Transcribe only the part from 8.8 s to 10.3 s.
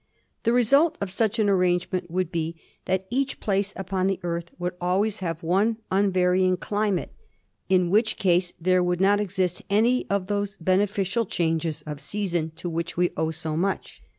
would not exist any of